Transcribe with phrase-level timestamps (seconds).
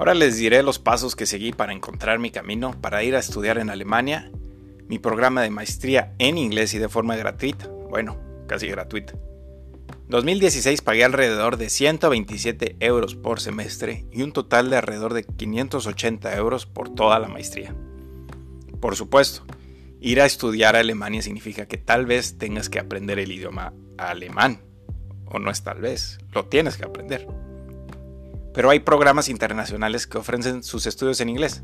[0.00, 3.58] Ahora les diré los pasos que seguí para encontrar mi camino para ir a estudiar
[3.58, 4.32] en Alemania,
[4.88, 7.68] mi programa de maestría en inglés y de forma gratuita.
[7.68, 8.16] Bueno,
[8.46, 9.12] casi gratuita.
[10.08, 16.34] 2016 pagué alrededor de 127 euros por semestre y un total de alrededor de 580
[16.34, 17.74] euros por toda la maestría.
[18.80, 19.44] Por supuesto,
[20.00, 24.62] ir a estudiar a Alemania significa que tal vez tengas que aprender el idioma alemán.
[25.26, 27.49] O no es tal vez, lo tienes que aprender
[28.60, 31.62] pero hay programas internacionales que ofrecen sus estudios en inglés.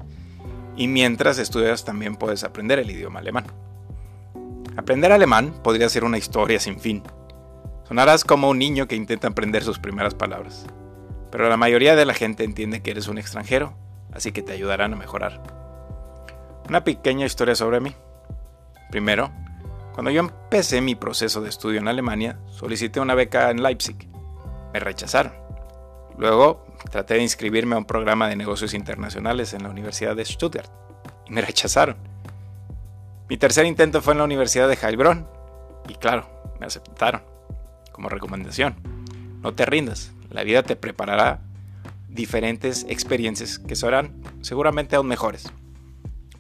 [0.79, 3.45] Y mientras estudias también puedes aprender el idioma alemán.
[4.79, 7.03] Aprender alemán podría ser una historia sin fin.
[7.87, 10.65] Sonarás como un niño que intenta aprender sus primeras palabras.
[11.31, 13.77] Pero la mayoría de la gente entiende que eres un extranjero,
[14.15, 15.43] así que te ayudarán a mejorar.
[16.67, 17.95] Una pequeña historia sobre mí.
[18.91, 19.31] Primero,
[19.93, 24.09] cuando yo empecé mi proceso de estudio en Alemania, solicité una beca en Leipzig.
[24.73, 25.46] Me rechazaron.
[26.19, 30.71] Luego Traté de inscribirme a un programa de negocios internacionales en la Universidad de Stuttgart
[31.27, 31.97] y me rechazaron.
[33.29, 35.27] Mi tercer intento fue en la Universidad de Heilbronn
[35.89, 36.29] y claro,
[36.61, 37.23] me aceptaron
[37.93, 38.77] como recomendación.
[39.43, 41.41] No te rindas, la vida te preparará
[42.09, 45.51] diferentes experiencias que serán seguramente aún mejores.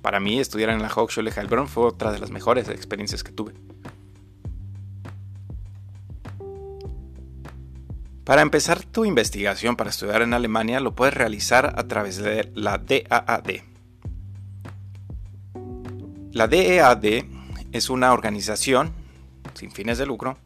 [0.00, 3.52] Para mí, estudiar en la Hochschule Heilbronn fue otra de las mejores experiencias que tuve.
[8.26, 12.76] Para empezar tu investigación para estudiar en Alemania lo puedes realizar a través de la
[12.76, 13.62] DAAD.
[16.32, 17.24] La DEAD
[17.70, 18.92] es una organización
[19.54, 20.38] sin fines de lucro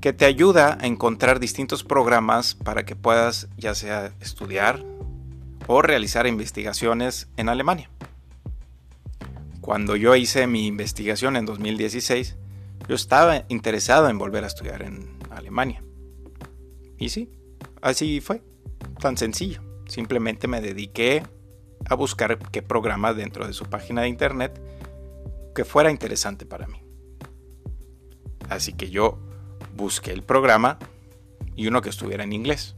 [0.00, 4.84] que te ayuda a encontrar distintos programas para que puedas ya sea estudiar
[5.68, 7.88] o realizar investigaciones en Alemania.
[9.60, 12.34] Cuando yo hice mi investigación en 2016,
[12.88, 15.84] yo estaba interesado en volver a estudiar en Alemania.
[17.02, 17.28] Y sí,
[17.80, 18.42] así fue,
[19.00, 19.60] tan sencillo.
[19.88, 21.24] Simplemente me dediqué
[21.86, 24.62] a buscar qué programa dentro de su página de internet
[25.52, 26.80] que fuera interesante para mí.
[28.48, 29.18] Así que yo
[29.74, 30.78] busqué el programa
[31.56, 32.76] y uno que estuviera en inglés.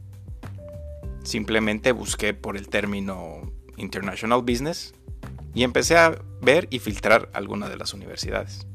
[1.22, 4.94] Simplemente busqué por el término International Business
[5.52, 8.66] y empecé a ver y filtrar algunas de las universidades.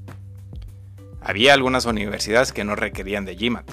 [1.22, 3.72] Había algunas universidades que no requerían de GMAT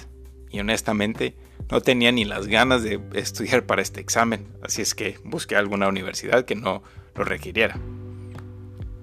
[0.50, 1.36] y honestamente
[1.70, 5.88] no tenía ni las ganas de estudiar para este examen, así es que busqué alguna
[5.88, 6.82] universidad que no
[7.14, 7.78] lo requiriera.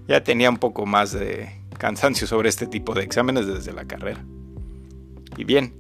[0.08, 4.24] Ya tenía un poco más de cansancio sobre este tipo de exámenes desde la carrera.
[5.38, 5.74] Y bien,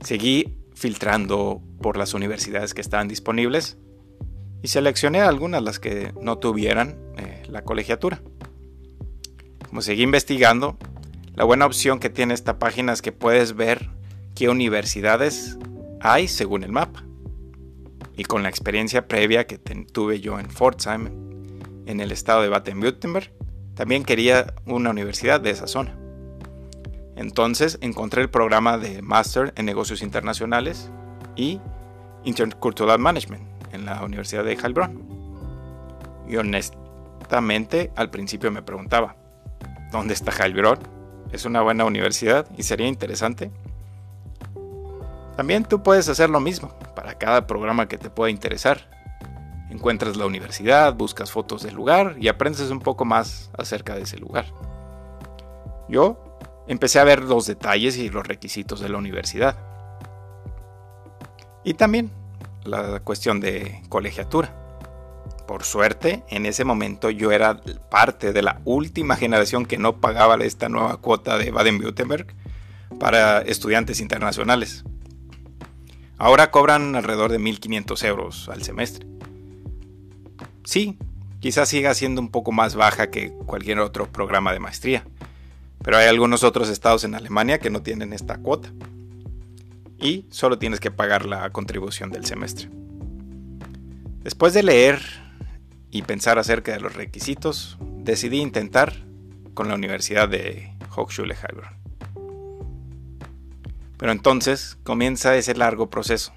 [0.00, 3.78] seguí filtrando por las universidades que estaban disponibles
[4.62, 8.22] y seleccioné algunas las que no tuvieran eh, la colegiatura.
[9.68, 10.78] Como seguí investigando,
[11.34, 13.88] la buena opción que tiene esta página es que puedes ver
[14.34, 15.58] qué universidades
[16.02, 17.04] hay según el mapa.
[18.16, 21.06] Y con la experiencia previa que tuve yo en Pforzheim,
[21.86, 23.32] en el estado de Baden-Württemberg,
[23.74, 25.96] también quería una universidad de esa zona.
[27.16, 30.90] Entonces encontré el programa de Master en Negocios Internacionales
[31.36, 31.60] y
[32.24, 35.00] Intercultural Management en la Universidad de Heilbronn.
[36.28, 39.16] Y honestamente al principio me preguntaba,
[39.90, 40.78] ¿dónde está Heilbronn?
[41.32, 43.50] ¿Es una buena universidad y sería interesante?
[45.42, 48.88] También tú puedes hacer lo mismo para cada programa que te pueda interesar.
[49.70, 54.18] Encuentras la universidad, buscas fotos del lugar y aprendes un poco más acerca de ese
[54.18, 54.46] lugar.
[55.88, 56.38] Yo
[56.68, 59.56] empecé a ver los detalles y los requisitos de la universidad.
[61.64, 62.12] Y también
[62.62, 64.54] la cuestión de colegiatura.
[65.48, 67.60] Por suerte, en ese momento yo era
[67.90, 72.28] parte de la última generación que no pagaba esta nueva cuota de Baden-Württemberg
[73.00, 74.84] para estudiantes internacionales.
[76.22, 79.04] Ahora cobran alrededor de 1.500 euros al semestre.
[80.62, 80.96] Sí,
[81.40, 85.04] quizás siga siendo un poco más baja que cualquier otro programa de maestría,
[85.82, 88.72] pero hay algunos otros estados en Alemania que no tienen esta cuota.
[89.98, 92.70] Y solo tienes que pagar la contribución del semestre.
[94.22, 95.02] Después de leer
[95.90, 98.94] y pensar acerca de los requisitos, decidí intentar
[99.54, 101.81] con la Universidad de Hochschule Heilbronn.
[104.02, 106.32] Pero entonces comienza ese largo proceso.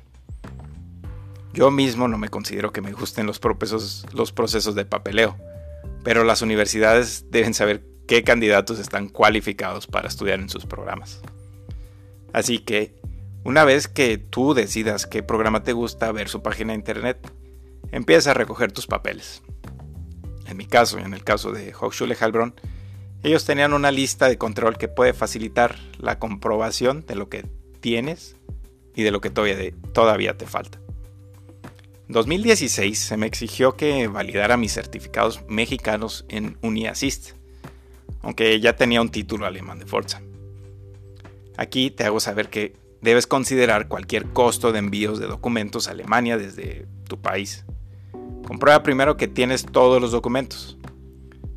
[1.52, 5.36] Yo mismo no me considero que me gusten los procesos, los procesos de papeleo,
[6.04, 11.24] pero las universidades deben saber qué candidatos están cualificados para estudiar en sus programas.
[12.34, 12.94] Así que,
[13.44, 17.18] una vez que tú decidas qué programa te gusta ver su página de internet,
[17.92, 19.42] empieza a recoger tus papeles.
[20.46, 22.54] En mi caso y en el caso de Hochschule Heilbronn,
[23.26, 27.44] ellos tenían una lista de control que puede facilitar la comprobación de lo que
[27.80, 28.36] tienes
[28.94, 30.80] y de lo que todavía, te falta.
[32.08, 37.32] En 2016 se me exigió que validara mis certificados mexicanos en UniAssist,
[38.22, 40.22] aunque ya tenía un título alemán de Forza.
[41.58, 46.38] Aquí te hago saber que debes considerar cualquier costo de envíos de documentos a Alemania
[46.38, 47.66] desde tu país.
[48.46, 50.78] Comprueba primero que tienes todos los documentos.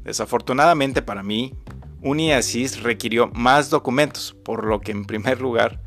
[0.08, 1.52] Desafortunadamente para mí,
[2.00, 5.82] UniAssist requirió más documentos, por lo que en primer lugar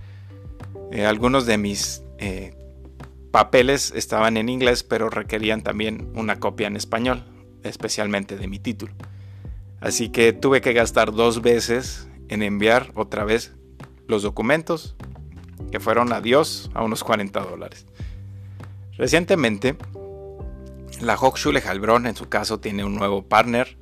[0.91, 2.53] eh, algunos de mis eh,
[3.31, 7.25] papeles estaban en inglés, pero requerían también una copia en español,
[7.63, 8.93] especialmente de mi título.
[9.79, 13.55] Así que tuve que gastar dos veces en enviar otra vez
[14.05, 14.95] los documentos,
[15.71, 17.87] que fueron adiós a unos 40 dólares.
[18.97, 19.77] Recientemente,
[20.99, 23.81] la Hochschule Heilbronn en su caso tiene un nuevo partner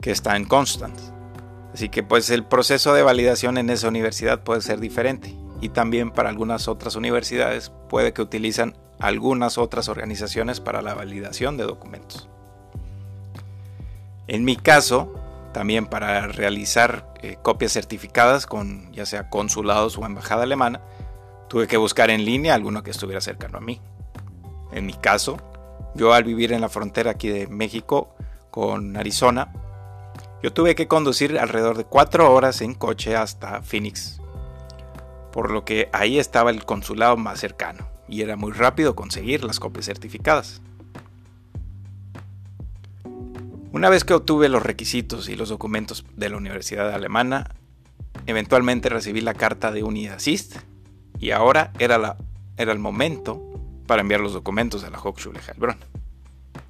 [0.00, 1.12] que está en Constance.
[1.72, 6.10] Así que pues el proceso de validación en esa universidad puede ser diferente y también
[6.10, 12.28] para algunas otras universidades puede que utilizan algunas otras organizaciones para la validación de documentos.
[14.26, 15.14] En mi caso,
[15.52, 20.80] también para realizar eh, copias certificadas con ya sea consulados o embajada alemana,
[21.48, 23.80] tuve que buscar en línea alguno que estuviera cercano a mí.
[24.72, 25.36] En mi caso,
[25.94, 28.14] yo al vivir en la frontera aquí de México
[28.50, 29.52] con Arizona,
[30.42, 34.20] yo tuve que conducir alrededor de cuatro horas en coche hasta Phoenix,
[35.32, 39.58] por lo que ahí estaba el consulado más cercano y era muy rápido conseguir las
[39.58, 40.60] copias certificadas.
[43.72, 47.50] Una vez que obtuve los requisitos y los documentos de la Universidad Alemana,
[48.26, 50.56] eventualmente recibí la carta de UniAssist
[51.18, 52.16] y ahora era, la,
[52.56, 53.42] era el momento
[53.86, 55.78] para enviar los documentos a la Hochschule Heilbronn.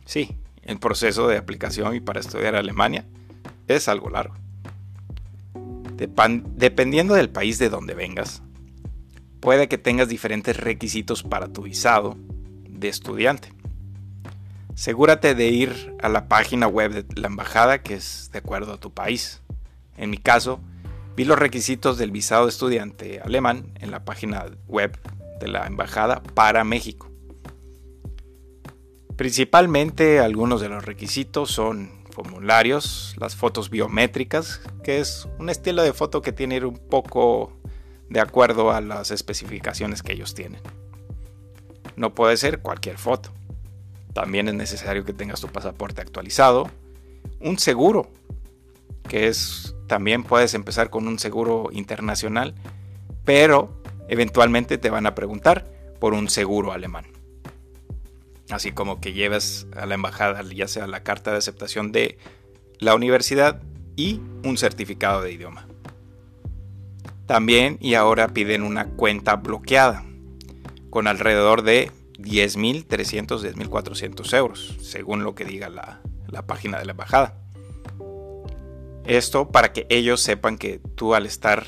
[0.04, 3.04] Sí, el proceso de aplicación y para estudiar Alemania
[3.68, 4.34] es algo largo.
[5.96, 8.42] Dependiendo del país de donde vengas,
[9.40, 12.16] puede que tengas diferentes requisitos para tu visado
[12.68, 13.52] de estudiante.
[14.74, 18.78] Asegúrate de ir a la página web de la embajada que es de acuerdo a
[18.78, 19.40] tu país.
[19.96, 20.60] En mi caso,
[21.16, 24.98] vi los requisitos del visado de estudiante alemán en la página web
[25.40, 27.10] de la embajada para México.
[29.16, 35.92] Principalmente algunos de los requisitos son formularios, las fotos biométricas, que es un estilo de
[35.92, 37.52] foto que tiene un poco
[38.08, 40.62] de acuerdo a las especificaciones que ellos tienen.
[41.94, 43.32] No puede ser cualquier foto.
[44.14, 46.70] También es necesario que tengas tu pasaporte actualizado,
[47.38, 48.10] un seguro,
[49.06, 52.54] que es también puedes empezar con un seguro internacional,
[53.26, 55.70] pero eventualmente te van a preguntar
[56.00, 57.15] por un seguro alemán.
[58.50, 62.18] Así como que lleves a la embajada ya sea la carta de aceptación de
[62.78, 63.62] la universidad
[63.96, 65.66] y un certificado de idioma.
[67.26, 70.04] También y ahora piden una cuenta bloqueada
[70.90, 72.86] con alrededor de 10.300,
[73.54, 77.38] 10.400 euros, según lo que diga la, la página de la embajada.
[79.04, 81.66] Esto para que ellos sepan que tú al estar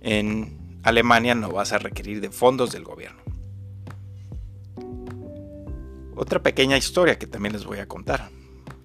[0.00, 3.27] en Alemania no vas a requerir de fondos del gobierno.
[6.18, 8.30] Otra pequeña historia que también les voy a contar.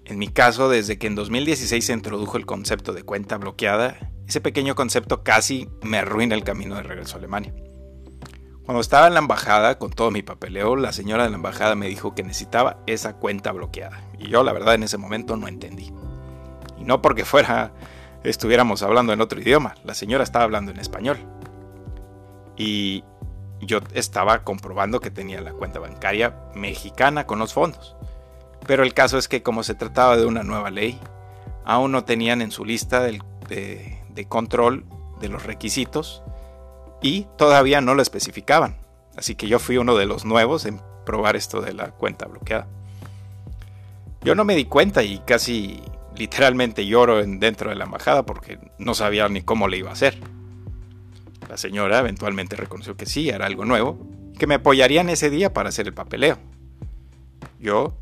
[0.05, 3.97] En mi caso, desde que en 2016 se introdujo el concepto de cuenta bloqueada,
[4.27, 7.51] ese pequeño concepto casi me arruina el camino de regreso a Alemania.
[8.65, 11.87] Cuando estaba en la embajada con todo mi papeleo, la señora de la embajada me
[11.87, 14.03] dijo que necesitaba esa cuenta bloqueada.
[14.19, 15.91] Y yo la verdad en ese momento no entendí.
[16.79, 17.73] Y no porque fuera
[18.23, 21.17] estuviéramos hablando en otro idioma, la señora estaba hablando en español.
[22.55, 23.03] Y
[23.65, 27.95] yo estaba comprobando que tenía la cuenta bancaria mexicana con los fondos.
[28.65, 30.99] Pero el caso es que como se trataba de una nueva ley,
[31.65, 34.85] aún no tenían en su lista de, de control
[35.19, 36.23] de los requisitos
[37.01, 38.77] y todavía no lo especificaban.
[39.17, 42.67] Así que yo fui uno de los nuevos en probar esto de la cuenta bloqueada.
[44.21, 45.81] Yo no me di cuenta y casi
[46.15, 49.93] literalmente lloro en, dentro de la embajada porque no sabía ni cómo le iba a
[49.93, 50.17] hacer.
[51.53, 54.07] La señora eventualmente reconoció que sí, era algo nuevo,
[54.39, 56.39] que me apoyarían ese día para hacer el papeleo.
[57.59, 57.95] Yo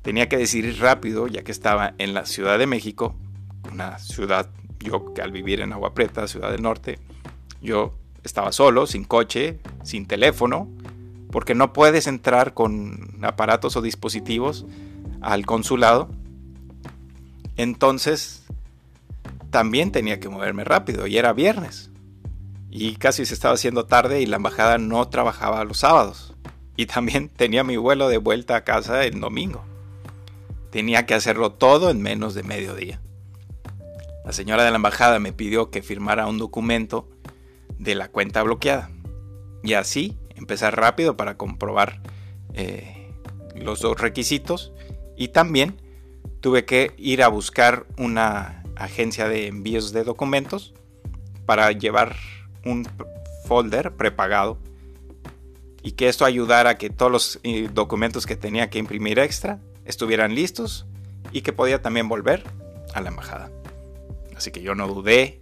[0.00, 3.14] tenía que decidir rápido, ya que estaba en la Ciudad de México,
[3.70, 4.48] una ciudad
[4.78, 6.98] yo que al vivir en Agua Prieta, Ciudad del Norte,
[7.60, 7.92] yo
[8.24, 10.66] estaba solo, sin coche, sin teléfono,
[11.30, 14.64] porque no puedes entrar con aparatos o dispositivos
[15.20, 16.08] al consulado.
[17.58, 18.46] Entonces,
[19.50, 21.90] también tenía que moverme rápido y era viernes.
[22.70, 26.34] Y casi se estaba haciendo tarde y la embajada no trabajaba los sábados.
[26.76, 29.64] Y también tenía mi vuelo de vuelta a casa el domingo.
[30.70, 33.00] Tenía que hacerlo todo en menos de mediodía.
[34.24, 37.08] La señora de la embajada me pidió que firmara un documento
[37.78, 38.90] de la cuenta bloqueada.
[39.62, 42.00] Y así empezar rápido para comprobar
[42.54, 43.12] eh,
[43.54, 44.72] los dos requisitos
[45.16, 45.80] y también
[46.40, 50.74] tuve que ir a buscar una agencia de envíos de documentos
[51.46, 52.16] para llevar
[52.66, 52.86] un
[53.46, 54.58] folder prepagado
[55.82, 59.60] y que esto ayudara a que todos los eh, documentos que tenía que imprimir extra
[59.84, 60.84] estuvieran listos
[61.30, 62.42] y que podía también volver
[62.92, 63.50] a la embajada.
[64.36, 65.40] Así que yo no dudé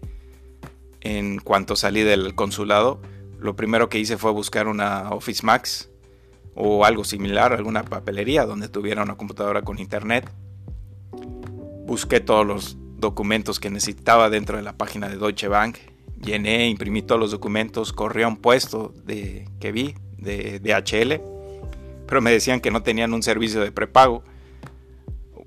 [1.01, 3.01] en cuanto salí del consulado.
[3.39, 5.91] Lo primero que hice fue buscar una Office Max
[6.55, 10.31] o algo similar, alguna papelería donde tuviera una computadora con internet.
[11.87, 15.79] Busqué todos los documentos que necesitaba dentro de la página de Deutsche Bank.
[16.25, 21.21] Llené, imprimí todos los documentos, corrí a un puesto que vi de DHL,
[22.07, 24.25] pero me decían que no tenían un servicio de prepago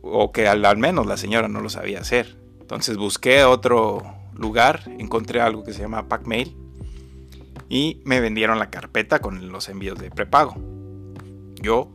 [0.02, 2.38] o que al, al menos la señora no lo sabía hacer.
[2.62, 4.04] Entonces busqué otro
[4.34, 6.56] lugar, encontré algo que se llama Packmail
[7.70, 10.56] y me vendieron la carpeta con los envíos de prepago.
[11.62, 11.90] Yo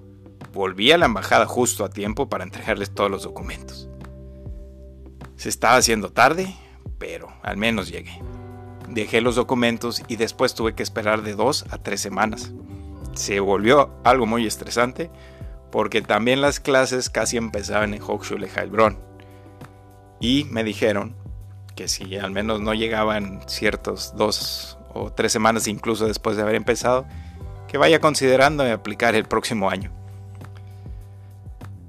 [0.52, 3.88] volví a la embajada justo a tiempo para entregarles todos los documentos.
[5.36, 6.54] Se estaba haciendo tarde,
[6.98, 8.20] pero al menos llegué.
[8.92, 12.52] Dejé los documentos y después tuve que esperar de dos a tres semanas.
[13.14, 15.10] Se volvió algo muy estresante
[15.70, 18.98] porque también las clases casi empezaban en Hochschule Heilbronn.
[20.20, 21.16] Y me dijeron
[21.74, 26.56] que si al menos no llegaban ciertos dos o tres semanas incluso después de haber
[26.56, 27.06] empezado,
[27.68, 29.90] que vaya considerando aplicar el próximo año.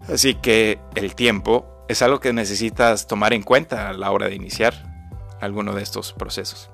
[0.08, 4.36] Así que el tiempo es algo que necesitas tomar en cuenta a la hora de
[4.36, 4.74] iniciar
[5.42, 6.70] alguno de estos procesos.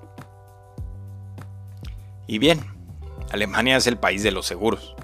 [2.29, 2.59] Y bien,
[3.31, 4.95] Alemania es el país de los seguros.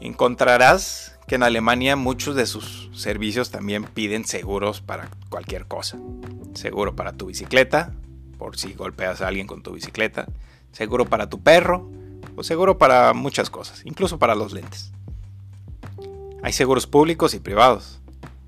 [0.00, 5.96] Encontrarás que en Alemania muchos de sus servicios también piden seguros para cualquier cosa.
[6.54, 7.94] Seguro para tu bicicleta,
[8.36, 10.26] por si golpeas a alguien con tu bicicleta.
[10.72, 11.88] Seguro para tu perro,
[12.34, 14.90] o seguro para muchas cosas, incluso para los lentes.
[16.42, 18.00] Hay seguros públicos y privados.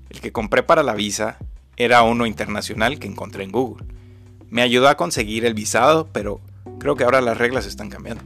[0.09, 1.37] El que compré para la visa
[1.77, 3.87] era uno internacional que encontré en Google.
[4.49, 6.41] Me ayudó a conseguir el visado, pero
[6.79, 8.23] creo que ahora las reglas están cambiando.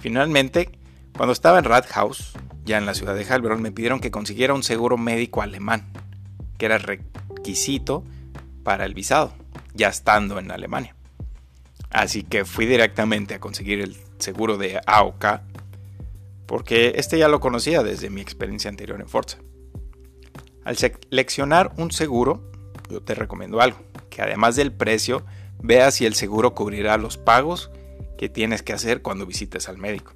[0.00, 0.70] Finalmente,
[1.16, 2.32] cuando estaba en Rathaus,
[2.64, 5.86] ya en la ciudad de Heilbronn, me pidieron que consiguiera un seguro médico alemán,
[6.58, 8.04] que era requisito
[8.62, 9.32] para el visado,
[9.74, 10.94] ya estando en Alemania.
[11.90, 15.24] Así que fui directamente a conseguir el seguro de AOK,
[16.46, 19.38] porque este ya lo conocía desde mi experiencia anterior en Forza.
[20.64, 22.50] Al seleccionar un seguro,
[22.90, 23.78] yo te recomiendo algo,
[24.10, 25.24] que además del precio,
[25.62, 27.70] veas si el seguro cubrirá los pagos
[28.16, 30.12] que tienes que hacer cuando visites al médico.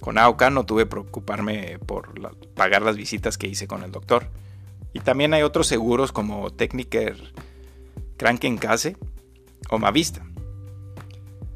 [0.00, 2.12] Con AOK no tuve que preocuparme por
[2.54, 4.30] pagar las visitas que hice con el doctor.
[4.92, 7.16] Y también hay otros seguros como Techniker
[8.16, 8.96] Krankenkasse
[9.70, 10.24] o Mavista.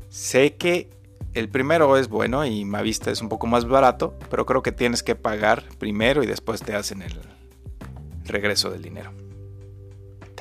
[0.09, 0.91] Sé que
[1.35, 5.03] el primero es bueno y Mavista es un poco más barato, pero creo que tienes
[5.03, 7.19] que pagar primero y después te hacen el
[8.25, 9.13] regreso del dinero.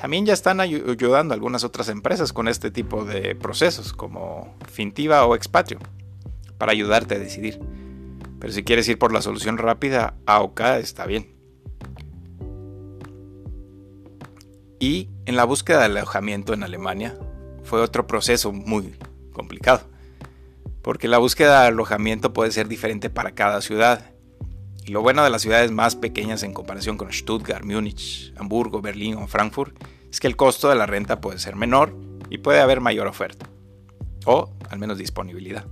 [0.02, 5.36] También ya están ayudando algunas otras empresas con este tipo de procesos, como Fintiva o
[5.36, 5.78] Expatrio,
[6.58, 7.60] para ayudarte a decidir.
[8.40, 11.32] Pero si quieres ir por la solución rápida, AOK está bien.
[14.80, 17.16] Y en la búsqueda de alojamiento en Alemania
[17.62, 18.96] fue otro proceso muy
[19.32, 19.82] complicado
[20.82, 24.11] porque la búsqueda de alojamiento puede ser diferente para cada ciudad.
[24.84, 29.14] Y lo bueno de las ciudades más pequeñas en comparación con Stuttgart, Múnich, Hamburgo, Berlín
[29.14, 29.76] o Frankfurt
[30.10, 31.96] es que el costo de la renta puede ser menor
[32.30, 33.46] y puede haber mayor oferta,
[34.26, 35.64] o al menos disponibilidad.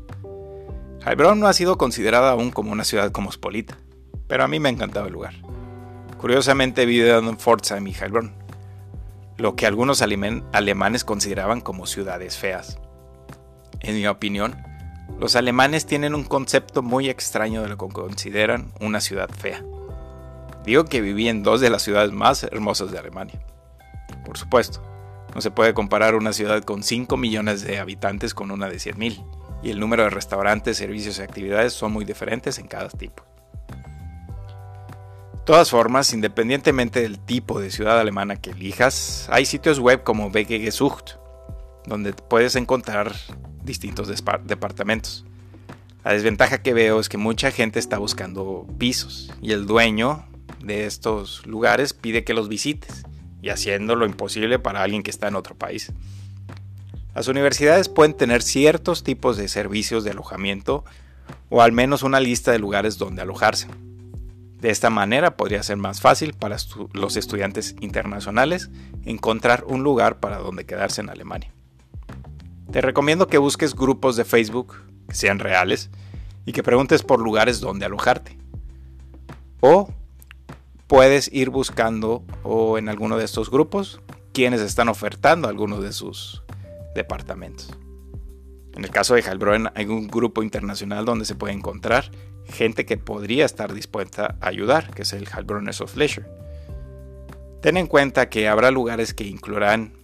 [1.04, 3.78] Heilbronn no ha sido considerada aún como una ciudad cosmopolita,
[4.28, 5.34] pero a mí me ha encantado el lugar.
[6.18, 8.34] Curiosamente he vivido en Pforzheim y Heilbronn,
[9.38, 12.78] lo que algunos alemanes consideraban como ciudades feas.
[13.80, 14.62] En mi opinión,
[15.18, 19.64] los alemanes tienen un concepto muy extraño de lo que consideran una ciudad fea.
[20.64, 23.40] Digo que viví en dos de las ciudades más hermosas de Alemania.
[24.24, 24.82] Por supuesto,
[25.34, 29.24] no se puede comparar una ciudad con 5 millones de habitantes con una de 100.000,
[29.62, 33.24] y el número de restaurantes, servicios y actividades son muy diferentes en cada tipo.
[35.34, 40.30] De todas formas, independientemente del tipo de ciudad alemana que elijas, hay sitios web como
[40.30, 41.12] BGG Sucht,
[41.86, 43.12] donde puedes encontrar
[43.64, 45.24] distintos departamentos.
[46.04, 50.24] La desventaja que veo es que mucha gente está buscando pisos y el dueño
[50.62, 53.04] de estos lugares pide que los visites
[53.42, 55.92] y haciendo lo imposible para alguien que está en otro país.
[57.14, 60.84] Las universidades pueden tener ciertos tipos de servicios de alojamiento
[61.48, 63.68] o al menos una lista de lugares donde alojarse.
[64.60, 66.56] De esta manera podría ser más fácil para
[66.92, 68.70] los estudiantes internacionales
[69.04, 71.52] encontrar un lugar para donde quedarse en Alemania.
[72.72, 74.76] Te recomiendo que busques grupos de Facebook
[75.08, 75.90] que sean reales
[76.46, 78.38] y que preguntes por lugares donde alojarte.
[79.60, 79.92] O
[80.86, 84.00] puedes ir buscando o en alguno de estos grupos
[84.32, 86.44] quienes están ofertando algunos de sus
[86.94, 87.70] departamentos.
[88.76, 92.12] En el caso de Heilbronn hay un grupo internacional donde se puede encontrar
[92.46, 96.28] gente que podría estar dispuesta a ayudar, que es el Heilbronners of Leisure.
[97.62, 99.99] Ten en cuenta que habrá lugares que incluirán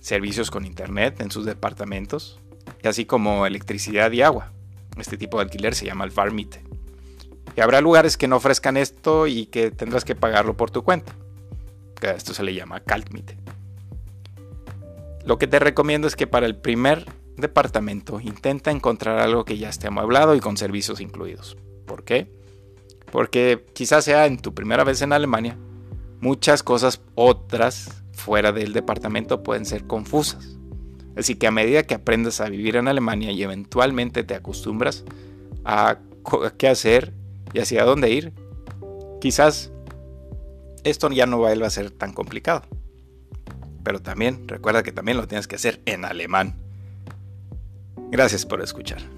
[0.00, 2.40] servicios con internet en sus departamentos,
[2.84, 4.52] así como electricidad y agua.
[4.96, 6.62] Este tipo de alquiler se llama el Varmite.
[7.56, 11.12] Y habrá lugares que no ofrezcan esto y que tendrás que pagarlo por tu cuenta.
[12.02, 13.36] Esto se le llama Kaltmiete.
[15.24, 17.04] Lo que te recomiendo es que para el primer
[17.36, 21.56] departamento intenta encontrar algo que ya esté amueblado y con servicios incluidos.
[21.86, 22.30] ¿Por qué?
[23.10, 25.56] Porque quizás sea en tu primera vez en Alemania,
[26.20, 30.58] muchas cosas otras fuera del departamento pueden ser confusas.
[31.16, 35.02] Así que a medida que aprendas a vivir en Alemania y eventualmente te acostumbras
[35.64, 35.98] a
[36.58, 37.14] qué hacer
[37.54, 38.34] y hacia dónde ir,
[39.18, 39.72] quizás
[40.84, 42.64] esto ya no va a ser tan complicado.
[43.82, 46.54] Pero también recuerda que también lo tienes que hacer en alemán.
[48.10, 49.17] Gracias por escuchar.